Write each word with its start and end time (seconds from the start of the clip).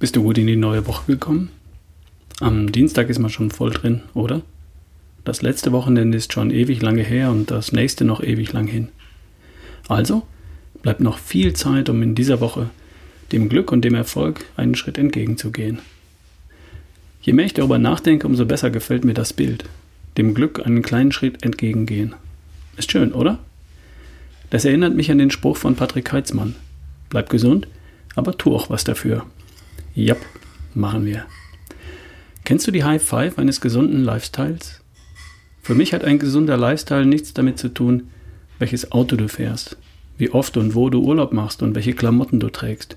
Bist 0.00 0.16
du 0.16 0.22
gut 0.22 0.38
in 0.38 0.46
die 0.46 0.56
neue 0.56 0.86
Woche 0.86 1.12
gekommen? 1.12 1.50
Am 2.40 2.72
Dienstag 2.72 3.10
ist 3.10 3.18
man 3.18 3.28
schon 3.28 3.50
voll 3.50 3.68
drin, 3.68 4.00
oder? 4.14 4.40
Das 5.26 5.42
letzte 5.42 5.72
Wochenende 5.72 6.16
ist 6.16 6.32
schon 6.32 6.50
ewig 6.50 6.80
lange 6.80 7.02
her 7.02 7.30
und 7.30 7.50
das 7.50 7.72
nächste 7.72 8.06
noch 8.06 8.22
ewig 8.22 8.50
lang 8.54 8.66
hin. 8.66 8.88
Also 9.88 10.22
bleibt 10.80 11.00
noch 11.00 11.18
viel 11.18 11.52
Zeit, 11.52 11.90
um 11.90 12.02
in 12.02 12.14
dieser 12.14 12.40
Woche 12.40 12.70
dem 13.30 13.50
Glück 13.50 13.72
und 13.72 13.82
dem 13.82 13.94
Erfolg 13.94 14.46
einen 14.56 14.74
Schritt 14.74 14.96
entgegenzugehen. 14.96 15.80
Je 17.20 17.34
mehr 17.34 17.44
ich 17.44 17.52
darüber 17.52 17.78
nachdenke, 17.78 18.26
umso 18.26 18.46
besser 18.46 18.70
gefällt 18.70 19.04
mir 19.04 19.12
das 19.12 19.34
Bild. 19.34 19.66
Dem 20.16 20.32
Glück 20.32 20.64
einen 20.64 20.80
kleinen 20.80 21.12
Schritt 21.12 21.44
entgegengehen. 21.44 22.14
Ist 22.78 22.90
schön, 22.90 23.12
oder? 23.12 23.38
Das 24.48 24.64
erinnert 24.64 24.94
mich 24.94 25.10
an 25.10 25.18
den 25.18 25.30
Spruch 25.30 25.58
von 25.58 25.76
Patrick 25.76 26.10
Heitzmann. 26.10 26.56
Bleib 27.10 27.28
gesund, 27.28 27.68
aber 28.16 28.38
tu 28.38 28.56
auch 28.56 28.70
was 28.70 28.84
dafür. 28.84 29.26
Jap, 30.00 30.24
machen 30.74 31.04
wir. 31.04 31.26
Kennst 32.44 32.66
du 32.66 32.70
die 32.70 32.84
High 32.84 33.02
Five 33.02 33.38
eines 33.38 33.60
gesunden 33.60 34.02
Lifestyles? 34.02 34.80
Für 35.60 35.74
mich 35.74 35.92
hat 35.92 36.04
ein 36.04 36.18
gesunder 36.18 36.56
Lifestyle 36.56 37.04
nichts 37.04 37.34
damit 37.34 37.58
zu 37.58 37.68
tun, 37.68 38.04
welches 38.58 38.92
Auto 38.92 39.16
du 39.16 39.28
fährst, 39.28 39.76
wie 40.16 40.30
oft 40.30 40.56
und 40.56 40.74
wo 40.74 40.88
du 40.88 41.02
Urlaub 41.02 41.34
machst 41.34 41.62
und 41.62 41.74
welche 41.74 41.92
Klamotten 41.92 42.40
du 42.40 42.48
trägst. 42.48 42.96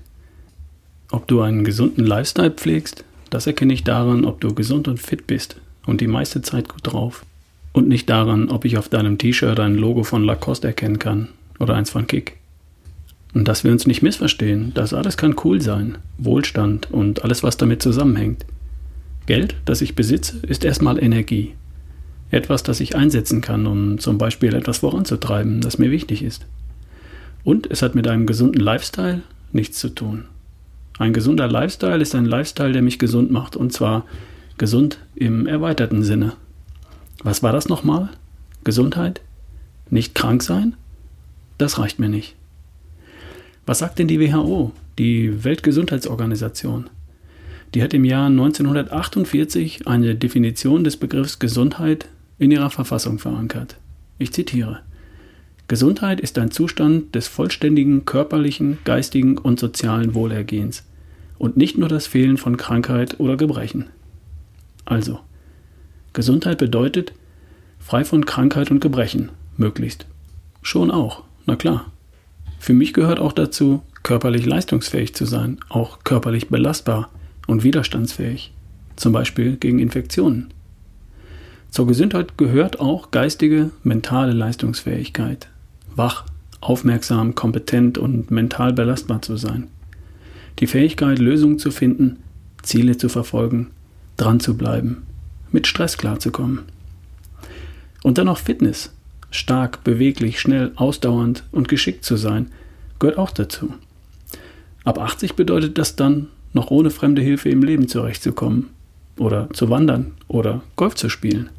Ob 1.10 1.28
du 1.28 1.42
einen 1.42 1.62
gesunden 1.64 2.06
Lifestyle 2.06 2.52
pflegst, 2.52 3.04
das 3.28 3.46
erkenne 3.46 3.74
ich 3.74 3.84
daran, 3.84 4.24
ob 4.24 4.40
du 4.40 4.54
gesund 4.54 4.88
und 4.88 4.98
fit 4.98 5.26
bist 5.26 5.56
und 5.84 6.00
die 6.00 6.06
meiste 6.06 6.40
Zeit 6.40 6.70
gut 6.70 6.80
drauf. 6.84 7.26
Und 7.74 7.86
nicht 7.86 8.08
daran, 8.08 8.48
ob 8.48 8.64
ich 8.64 8.78
auf 8.78 8.88
deinem 8.88 9.18
T-Shirt 9.18 9.60
ein 9.60 9.74
Logo 9.74 10.04
von 10.04 10.24
Lacoste 10.24 10.68
erkennen 10.68 10.98
kann 10.98 11.28
oder 11.58 11.74
eins 11.74 11.90
von 11.90 12.06
Kick. 12.06 12.38
Und 13.34 13.48
dass 13.48 13.64
wir 13.64 13.72
uns 13.72 13.86
nicht 13.86 14.00
missverstehen, 14.00 14.72
das 14.74 14.94
alles 14.94 15.16
kann 15.16 15.34
cool 15.44 15.60
sein, 15.60 15.98
Wohlstand 16.18 16.90
und 16.90 17.24
alles, 17.24 17.42
was 17.42 17.56
damit 17.56 17.82
zusammenhängt. 17.82 18.46
Geld, 19.26 19.56
das 19.64 19.80
ich 19.80 19.96
besitze, 19.96 20.38
ist 20.46 20.64
erstmal 20.64 21.02
Energie. 21.02 21.54
Etwas, 22.30 22.62
das 22.62 22.80
ich 22.80 22.94
einsetzen 22.94 23.40
kann, 23.40 23.66
um 23.66 23.98
zum 23.98 24.18
Beispiel 24.18 24.54
etwas 24.54 24.78
voranzutreiben, 24.78 25.60
das 25.60 25.78
mir 25.78 25.90
wichtig 25.90 26.22
ist. 26.22 26.46
Und 27.42 27.70
es 27.70 27.82
hat 27.82 27.94
mit 27.94 28.06
einem 28.06 28.26
gesunden 28.26 28.60
Lifestyle 28.60 29.22
nichts 29.52 29.78
zu 29.78 29.88
tun. 29.88 30.24
Ein 30.98 31.12
gesunder 31.12 31.48
Lifestyle 31.48 32.00
ist 32.00 32.14
ein 32.14 32.24
Lifestyle, 32.24 32.72
der 32.72 32.82
mich 32.82 33.00
gesund 33.00 33.32
macht, 33.32 33.56
und 33.56 33.72
zwar 33.72 34.04
gesund 34.58 34.98
im 35.16 35.46
erweiterten 35.46 36.04
Sinne. 36.04 36.34
Was 37.22 37.42
war 37.42 37.52
das 37.52 37.68
nochmal? 37.68 38.10
Gesundheit? 38.62 39.20
Nicht 39.90 40.14
krank 40.14 40.42
sein? 40.42 40.76
Das 41.58 41.78
reicht 41.78 41.98
mir 41.98 42.08
nicht. 42.08 42.36
Was 43.66 43.78
sagt 43.78 43.98
denn 43.98 44.08
die 44.08 44.20
WHO, 44.20 44.72
die 44.98 45.42
Weltgesundheitsorganisation? 45.42 46.90
Die 47.74 47.82
hat 47.82 47.94
im 47.94 48.04
Jahr 48.04 48.26
1948 48.26 49.88
eine 49.88 50.14
Definition 50.14 50.84
des 50.84 50.96
Begriffs 50.96 51.38
Gesundheit 51.38 52.08
in 52.38 52.50
ihrer 52.50 52.70
Verfassung 52.70 53.18
verankert. 53.18 53.76
Ich 54.18 54.32
zitiere. 54.32 54.80
Gesundheit 55.66 56.20
ist 56.20 56.38
ein 56.38 56.50
Zustand 56.50 57.14
des 57.14 57.26
vollständigen 57.26 58.04
körperlichen, 58.04 58.78
geistigen 58.84 59.38
und 59.38 59.58
sozialen 59.58 60.14
Wohlergehens 60.14 60.84
und 61.38 61.56
nicht 61.56 61.78
nur 61.78 61.88
das 61.88 62.06
Fehlen 62.06 62.36
von 62.36 62.58
Krankheit 62.58 63.18
oder 63.18 63.36
Gebrechen. 63.38 63.86
Also, 64.84 65.20
Gesundheit 66.12 66.58
bedeutet 66.58 67.12
frei 67.78 68.04
von 68.04 68.26
Krankheit 68.26 68.70
und 68.70 68.80
Gebrechen, 68.80 69.30
möglichst. 69.56 70.06
Schon 70.60 70.90
auch, 70.90 71.24
na 71.46 71.56
klar. 71.56 71.90
Für 72.58 72.72
mich 72.72 72.94
gehört 72.94 73.18
auch 73.18 73.32
dazu, 73.32 73.82
körperlich 74.02 74.46
leistungsfähig 74.46 75.14
zu 75.14 75.26
sein, 75.26 75.58
auch 75.68 76.04
körperlich 76.04 76.48
belastbar 76.48 77.10
und 77.46 77.64
widerstandsfähig, 77.64 78.52
zum 78.96 79.12
Beispiel 79.12 79.56
gegen 79.56 79.78
Infektionen. 79.78 80.52
Zur 81.70 81.88
Gesundheit 81.88 82.38
gehört 82.38 82.78
auch 82.78 83.10
geistige, 83.10 83.70
mentale 83.82 84.32
Leistungsfähigkeit, 84.32 85.48
wach, 85.96 86.24
aufmerksam, 86.60 87.34
kompetent 87.34 87.98
und 87.98 88.30
mental 88.30 88.72
belastbar 88.72 89.22
zu 89.22 89.36
sein. 89.36 89.68
Die 90.60 90.68
Fähigkeit, 90.68 91.18
Lösungen 91.18 91.58
zu 91.58 91.70
finden, 91.70 92.18
Ziele 92.62 92.96
zu 92.96 93.08
verfolgen, 93.08 93.70
dran 94.16 94.38
zu 94.38 94.56
bleiben, 94.56 95.02
mit 95.50 95.66
Stress 95.66 95.98
klarzukommen. 95.98 96.60
Und 98.04 98.18
dann 98.18 98.26
noch 98.26 98.38
Fitness, 98.38 98.93
stark, 99.34 99.84
beweglich, 99.84 100.40
schnell, 100.40 100.72
ausdauernd 100.76 101.44
und 101.50 101.68
geschickt 101.68 102.04
zu 102.04 102.16
sein, 102.16 102.52
gehört 102.98 103.18
auch 103.18 103.30
dazu. 103.30 103.74
Ab 104.84 104.98
80 104.98 105.34
bedeutet 105.34 105.78
das 105.78 105.96
dann, 105.96 106.28
noch 106.52 106.70
ohne 106.70 106.90
fremde 106.90 107.20
Hilfe 107.20 107.48
im 107.48 107.62
Leben 107.62 107.88
zurechtzukommen 107.88 108.70
oder 109.18 109.48
zu 109.52 109.70
wandern 109.70 110.12
oder 110.28 110.62
Golf 110.76 110.94
zu 110.94 111.08
spielen. 111.08 111.50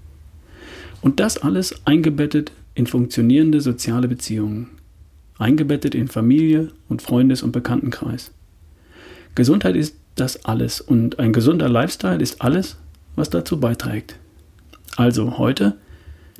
Und 1.01 1.19
das 1.19 1.37
alles 1.37 1.85
eingebettet 1.85 2.51
in 2.75 2.87
funktionierende 2.87 3.59
soziale 3.59 4.07
Beziehungen, 4.07 4.69
eingebettet 5.37 5.95
in 5.95 6.07
Familie 6.07 6.71
und 6.87 7.01
Freundes- 7.01 7.43
und 7.43 7.51
Bekanntenkreis. 7.51 8.31
Gesundheit 9.35 9.75
ist 9.75 9.95
das 10.15 10.45
alles 10.45 10.79
und 10.79 11.19
ein 11.19 11.33
gesunder 11.33 11.67
Lifestyle 11.67 12.21
ist 12.21 12.41
alles, 12.41 12.77
was 13.17 13.29
dazu 13.29 13.59
beiträgt. 13.59 14.17
Also 14.95 15.37
heute 15.37 15.75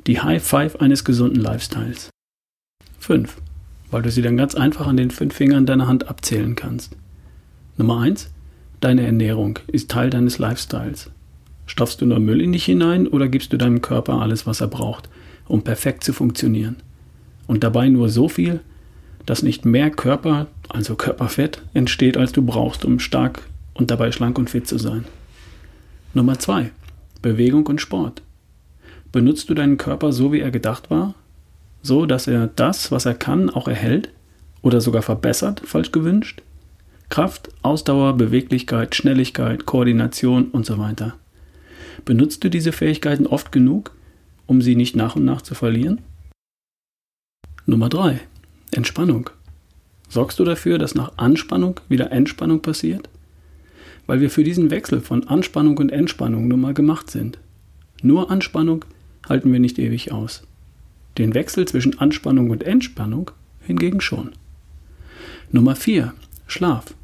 die 0.06 0.20
High 0.20 0.42
Five 0.42 0.76
eines 0.76 1.04
gesunden 1.04 1.40
Lifestyles. 1.40 2.10
5. 3.00 3.36
Weil 3.90 4.02
du 4.02 4.10
sie 4.10 4.22
dann 4.22 4.36
ganz 4.36 4.54
einfach 4.54 4.86
an 4.86 4.96
den 4.96 5.10
fünf 5.10 5.34
Fingern 5.34 5.66
deiner 5.66 5.88
Hand 5.88 6.08
abzählen 6.08 6.54
kannst. 6.54 6.96
Nummer 7.76 8.00
1. 8.00 8.30
Deine 8.80 9.04
Ernährung 9.04 9.58
ist 9.66 9.90
Teil 9.90 10.10
deines 10.10 10.38
Lifestyles. 10.38 11.10
Stopfst 11.66 11.96
du 12.00 12.06
nur 12.06 12.20
Müll 12.20 12.40
in 12.40 12.52
dich 12.52 12.64
hinein 12.64 13.08
oder 13.08 13.26
gibst 13.28 13.52
du 13.52 13.56
deinem 13.56 13.82
Körper 13.82 14.20
alles, 14.20 14.46
was 14.46 14.60
er 14.60 14.68
braucht, 14.68 15.08
um 15.48 15.62
perfekt 15.62 16.04
zu 16.04 16.12
funktionieren? 16.12 16.76
Und 17.48 17.64
dabei 17.64 17.88
nur 17.88 18.08
so 18.08 18.28
viel, 18.28 18.60
dass 19.24 19.42
nicht 19.42 19.64
mehr 19.64 19.90
Körper, 19.90 20.46
also 20.68 20.94
Körperfett, 20.94 21.62
entsteht, 21.74 22.16
als 22.16 22.30
du 22.30 22.42
brauchst, 22.42 22.84
um 22.84 23.00
stark 23.00 23.42
und 23.74 23.90
dabei 23.90 24.12
schlank 24.12 24.38
und 24.38 24.50
fit 24.50 24.68
zu 24.68 24.78
sein. 24.78 25.04
Nummer 26.14 26.38
2. 26.38 26.70
Bewegung 27.22 27.66
und 27.66 27.80
Sport. 27.80 28.22
Benutzt 29.16 29.48
du 29.48 29.54
deinen 29.54 29.78
Körper 29.78 30.12
so, 30.12 30.30
wie 30.30 30.40
er 30.40 30.50
gedacht 30.50 30.90
war? 30.90 31.14
So, 31.80 32.04
dass 32.04 32.26
er 32.26 32.48
das, 32.48 32.92
was 32.92 33.06
er 33.06 33.14
kann, 33.14 33.48
auch 33.48 33.66
erhält? 33.66 34.10
Oder 34.60 34.82
sogar 34.82 35.00
verbessert, 35.00 35.62
falsch 35.64 35.90
gewünscht? 35.90 36.42
Kraft, 37.08 37.48
Ausdauer, 37.62 38.18
Beweglichkeit, 38.18 38.94
Schnelligkeit, 38.94 39.64
Koordination 39.64 40.48
und 40.50 40.66
so 40.66 40.76
weiter. 40.76 41.14
Benutzt 42.04 42.44
du 42.44 42.50
diese 42.50 42.72
Fähigkeiten 42.72 43.26
oft 43.26 43.52
genug, 43.52 43.92
um 44.44 44.60
sie 44.60 44.76
nicht 44.76 44.96
nach 44.96 45.16
und 45.16 45.24
nach 45.24 45.40
zu 45.40 45.54
verlieren? 45.54 46.02
Nummer 47.64 47.88
3. 47.88 48.20
Entspannung. 48.72 49.30
Sorgst 50.10 50.38
du 50.38 50.44
dafür, 50.44 50.76
dass 50.76 50.94
nach 50.94 51.16
Anspannung 51.16 51.80
wieder 51.88 52.12
Entspannung 52.12 52.60
passiert? 52.60 53.08
Weil 54.06 54.20
wir 54.20 54.28
für 54.28 54.44
diesen 54.44 54.70
Wechsel 54.70 55.00
von 55.00 55.26
Anspannung 55.26 55.78
und 55.78 55.90
Entspannung 55.90 56.48
nun 56.48 56.60
mal 56.60 56.74
gemacht 56.74 57.10
sind. 57.10 57.38
Nur 58.02 58.30
Anspannung 58.30 58.84
halten 59.28 59.52
wir 59.52 59.60
nicht 59.60 59.78
ewig 59.78 60.12
aus. 60.12 60.42
Den 61.18 61.34
Wechsel 61.34 61.66
zwischen 61.66 61.98
Anspannung 61.98 62.50
und 62.50 62.62
Entspannung 62.62 63.30
hingegen 63.60 64.00
schon. 64.00 64.32
Nummer 65.50 65.76
4. 65.76 66.12
Schlaf. 66.46 66.94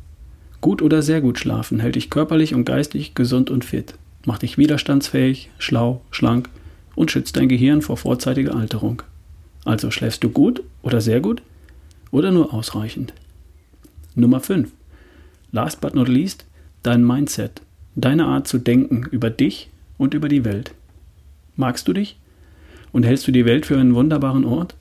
Gut 0.61 0.83
oder 0.83 1.03
sehr 1.03 1.21
gut 1.21 1.39
schlafen 1.39 1.81
hält 1.81 1.97
dich 1.97 2.11
körperlich 2.11 2.55
und 2.55 2.65
geistig 2.65 3.15
gesund 3.15 3.51
und 3.51 3.65
fit, 3.65 3.95
macht 4.27 4.43
dich 4.43 4.59
widerstandsfähig, 4.59 5.51
schlau, 5.59 6.03
schlank 6.11 6.49
und 6.95 7.11
schützt 7.11 7.37
dein 7.37 7.49
Gehirn 7.49 7.83
vor 7.83 7.97
vorzeitiger 7.97 8.55
Alterung. 8.55 9.03
Also 9.65 9.91
schläfst 9.91 10.23
du 10.23 10.31
gut 10.31 10.63
oder 10.83 11.01
sehr 11.01 11.21
gut 11.21 11.43
oder 12.11 12.31
nur 12.31 12.55
ausreichend. 12.55 13.13
Nummer 14.15 14.41
5. 14.41 14.71
Last 15.51 15.81
but 15.81 15.95
not 15.95 16.09
least, 16.09 16.45
dein 16.83 17.05
Mindset, 17.05 17.63
deine 17.95 18.27
Art 18.27 18.47
zu 18.47 18.59
denken 18.59 19.05
über 19.11 19.31
dich 19.31 19.71
und 19.99 20.15
über 20.15 20.29
die 20.29 20.45
Welt. 20.45 20.75
Magst 21.57 21.89
du 21.89 21.93
dich? 21.93 22.19
Und 22.93 23.05
hältst 23.05 23.27
du 23.27 23.33
die 23.33 23.45
Welt 23.45 23.67
für 23.67 23.79
einen 23.79 23.95
wunderbaren 23.95 24.45
Ort? 24.45 24.75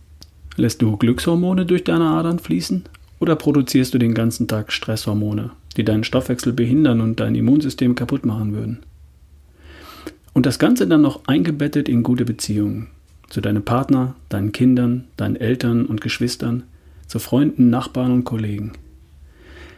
Lässt 0.55 0.81
du 0.81 0.97
Glückshormone 0.97 1.65
durch 1.65 1.83
deine 1.83 2.09
Adern 2.09 2.39
fließen? 2.39 2.83
Oder 3.19 3.35
produzierst 3.35 3.93
du 3.93 3.97
den 3.97 4.13
ganzen 4.13 4.47
Tag 4.47 4.71
Stresshormone, 4.71 5.51
die 5.77 5.83
deinen 5.83 6.03
Stoffwechsel 6.03 6.53
behindern 6.53 7.01
und 7.01 7.19
dein 7.19 7.35
Immunsystem 7.35 7.95
kaputt 7.95 8.25
machen 8.25 8.53
würden? 8.53 8.79
Und 10.33 10.45
das 10.45 10.59
Ganze 10.59 10.87
dann 10.87 11.01
noch 11.01 11.21
eingebettet 11.27 11.89
in 11.89 12.03
gute 12.03 12.25
Beziehungen 12.25 12.87
zu 13.29 13.41
deinem 13.41 13.63
Partner, 13.63 14.15
deinen 14.29 14.51
Kindern, 14.51 15.05
deinen 15.17 15.37
Eltern 15.37 15.85
und 15.85 16.01
Geschwistern, 16.01 16.63
zu 17.07 17.19
Freunden, 17.19 17.69
Nachbarn 17.69 18.11
und 18.11 18.23
Kollegen. 18.23 18.73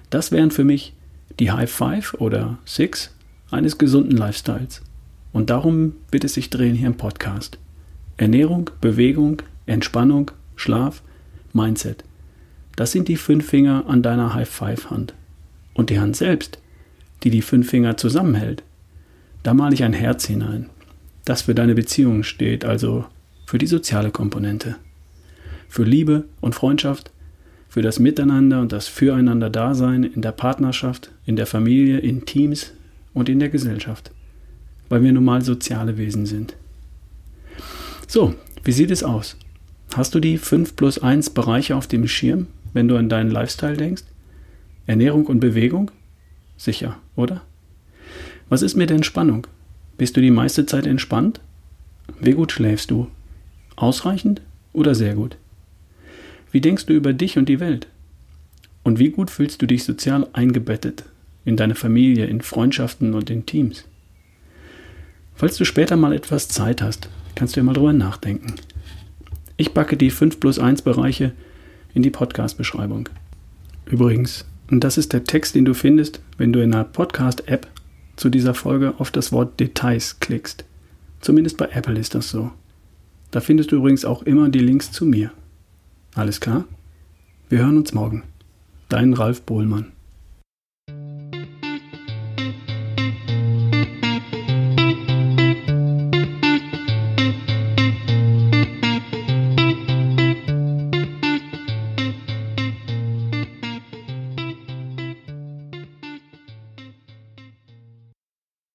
Das 0.10 0.32
wären 0.32 0.52
für 0.52 0.64
mich 0.64 0.94
die 1.40 1.52
High 1.52 1.72
Five 1.72 2.16
oder 2.16 2.58
Six 2.66 3.14
eines 3.52 3.78
gesunden 3.78 4.18
Lifestyles. 4.18 4.82
Und 5.34 5.50
darum 5.50 5.94
wird 6.12 6.24
es 6.24 6.36
sich 6.36 6.50
drehen 6.50 6.76
hier 6.76 6.88
im 6.88 6.96
Podcast. 6.96 7.58
Ernährung, 8.18 8.70
Bewegung, 8.80 9.42
Entspannung, 9.66 10.32
Schlaf, 10.56 11.02
Mindset. 11.52 12.04
Das 12.76 12.92
sind 12.92 13.08
die 13.08 13.18
fünf 13.18 13.48
Finger 13.50 13.86
an 13.88 14.02
deiner 14.02 14.34
High-Five-Hand. 14.34 15.14
Und 15.74 15.90
die 15.90 16.00
Hand 16.00 16.16
selbst, 16.16 16.60
die 17.24 17.32
die 17.32 17.42
fünf 17.42 17.70
Finger 17.70 17.98
zusammenhält. 17.98 18.64
Da 19.42 19.54
male 19.54 19.74
ich 19.74 19.84
ein 19.84 19.94
Herz 19.94 20.26
hinein, 20.26 20.70
das 21.26 21.44
für 21.44 21.56
deine 21.56 21.76
Beziehung 21.76 22.24
steht, 22.24 22.64
also 22.64 23.06
für 23.46 23.58
die 23.58 23.68
soziale 23.68 24.12
Komponente. 24.12 24.76
Für 25.68 25.84
Liebe 25.84 26.26
und 26.42 26.54
Freundschaft, 26.56 27.12
für 27.68 27.82
das 27.82 28.00
Miteinander 28.00 28.62
und 28.62 28.72
das 28.72 28.88
Füreinander-Dasein 28.88 30.04
in 30.04 30.22
der 30.22 30.32
Partnerschaft, 30.32 31.12
in 31.26 31.36
der 31.36 31.48
Familie, 31.48 31.98
in 31.98 32.26
Teams 32.26 32.72
und 33.14 33.30
in 33.30 33.40
der 33.40 33.50
Gesellschaft. 33.50 34.12
Weil 34.94 35.02
wir 35.02 35.12
nun 35.12 35.26
mal 35.26 35.42
soziale 35.42 35.98
Wesen 35.98 36.28
sind. 36.28 36.56
So, 38.06 38.36
wie 38.64 38.72
sieht 38.72 38.92
es 38.92 39.04
aus? 39.04 39.38
Hast 39.96 40.14
du 40.14 40.20
die 40.20 40.38
5 40.38 40.76
plus 40.76 41.00
1 41.00 41.32
Bereiche 41.32 41.76
auf 41.76 41.88
dem 41.88 42.08
Schirm, 42.08 42.46
wenn 42.74 42.88
du 42.88 42.96
an 42.96 43.10
deinen 43.10 43.32
Lifestyle 43.32 43.76
denkst? 43.76 44.04
Ernährung 44.86 45.26
und 45.26 45.40
Bewegung? 45.40 45.90
Sicher, 46.58 47.00
oder? 47.16 47.42
Was 48.50 48.62
ist 48.62 48.76
mit 48.76 48.92
Entspannung? 48.92 49.48
Bist 49.98 50.16
du 50.16 50.22
die 50.22 50.30
meiste 50.30 50.68
Zeit 50.68 50.86
entspannt? 50.86 51.42
Wie 52.22 52.34
gut 52.34 52.52
schläfst 52.52 52.92
du? 52.92 53.08
Ausreichend 53.76 54.42
oder 54.74 54.94
sehr 54.94 55.16
gut? 55.16 55.38
Wie 56.52 56.62
denkst 56.62 56.86
du 56.86 56.94
über 56.94 57.14
dich 57.14 57.40
und 57.40 57.50
die 57.50 57.60
Welt? 57.60 57.88
Und 58.84 59.00
wie 59.00 59.10
gut 59.10 59.32
fühlst 59.32 59.60
du 59.60 59.66
dich 59.66 59.86
sozial 59.86 60.28
eingebettet 60.34 61.06
in 61.46 61.58
deine 61.58 61.74
Familie, 61.74 62.28
in 62.28 62.42
Freundschaften 62.42 63.16
und 63.16 63.32
in 63.32 63.48
Teams? 63.48 63.86
Falls 65.36 65.58
du 65.58 65.66
später 65.66 65.96
mal 65.96 66.14
etwas 66.14 66.48
Zeit 66.48 66.82
hast, 66.82 67.10
kannst 67.36 67.56
du 67.56 67.60
ja 67.60 67.64
mal 67.64 67.74
drüber 67.74 67.94
nachdenken. 67.94 68.56
Ich 69.58 69.74
packe 69.74 69.98
die 69.98 70.10
5 70.10 70.40
plus 70.40 70.60
1 70.60 70.82
Bereiche 70.84 71.34
in 71.94 72.04
die 72.04 72.10
Podcast-Beschreibung. 72.10 73.10
Übrigens, 73.86 74.46
das 74.70 74.98
ist 74.98 75.14
der 75.14 75.24
Text, 75.24 75.56
den 75.56 75.66
du 75.66 75.74
findest, 75.74 76.22
wenn 76.38 76.54
du 76.54 76.62
in 76.64 76.72
der 76.72 76.84
Podcast-App 76.86 77.68
zu 78.16 78.30
dieser 78.30 78.54
Folge 78.54 78.94
auf 78.98 79.12
das 79.12 79.32
Wort 79.32 79.60
Details 79.60 80.20
klickst. 80.20 80.66
Zumindest 81.22 81.58
bei 81.58 81.70
Apple 81.72 82.00
ist 82.00 82.16
das 82.16 82.30
so. 82.30 82.52
Da 83.32 83.40
findest 83.40 83.72
du 83.72 83.78
übrigens 83.78 84.06
auch 84.06 84.24
immer 84.24 84.50
die 84.50 84.60
Links 84.60 84.92
zu 84.92 85.06
mir. 85.06 85.32
Alles 86.16 86.40
klar? 86.40 86.66
Wir 87.50 87.60
hören 87.60 87.78
uns 87.78 87.94
morgen. 87.94 88.24
Dein 88.90 89.14
Ralf 89.14 89.42
Bohlmann. 89.42 89.92